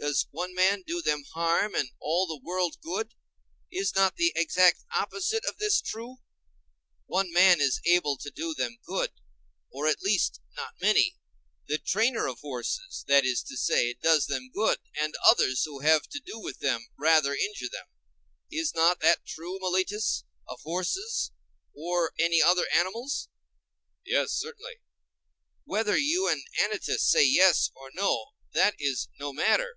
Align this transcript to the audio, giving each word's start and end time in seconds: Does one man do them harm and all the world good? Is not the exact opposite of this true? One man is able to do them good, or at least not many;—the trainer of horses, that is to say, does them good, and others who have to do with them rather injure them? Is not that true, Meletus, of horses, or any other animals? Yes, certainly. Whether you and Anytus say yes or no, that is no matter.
Does 0.00 0.28
one 0.30 0.54
man 0.54 0.84
do 0.86 1.02
them 1.02 1.24
harm 1.34 1.74
and 1.74 1.90
all 1.98 2.28
the 2.28 2.38
world 2.40 2.76
good? 2.80 3.14
Is 3.72 3.96
not 3.96 4.14
the 4.16 4.32
exact 4.36 4.84
opposite 4.94 5.44
of 5.44 5.58
this 5.58 5.82
true? 5.82 6.18
One 7.06 7.32
man 7.32 7.60
is 7.60 7.80
able 7.84 8.16
to 8.18 8.30
do 8.30 8.54
them 8.54 8.78
good, 8.86 9.10
or 9.72 9.88
at 9.88 10.00
least 10.00 10.40
not 10.56 10.76
many;—the 10.80 11.78
trainer 11.78 12.28
of 12.28 12.38
horses, 12.38 13.04
that 13.08 13.24
is 13.26 13.42
to 13.42 13.56
say, 13.56 13.92
does 13.94 14.26
them 14.26 14.50
good, 14.54 14.78
and 14.98 15.16
others 15.28 15.64
who 15.64 15.80
have 15.80 16.08
to 16.10 16.20
do 16.20 16.38
with 16.38 16.60
them 16.60 16.86
rather 16.96 17.34
injure 17.34 17.68
them? 17.68 17.88
Is 18.52 18.74
not 18.76 19.00
that 19.00 19.26
true, 19.26 19.58
Meletus, 19.58 20.22
of 20.46 20.60
horses, 20.62 21.32
or 21.76 22.14
any 22.20 22.40
other 22.40 22.66
animals? 22.72 23.28
Yes, 24.06 24.30
certainly. 24.32 24.80
Whether 25.64 25.98
you 25.98 26.28
and 26.28 26.42
Anytus 26.60 27.02
say 27.04 27.24
yes 27.26 27.72
or 27.74 27.90
no, 27.92 28.28
that 28.52 28.76
is 28.78 29.08
no 29.18 29.32
matter. 29.32 29.76